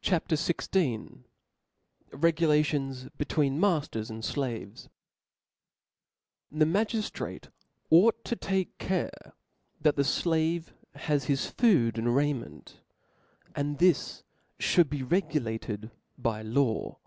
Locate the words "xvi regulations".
0.28-3.08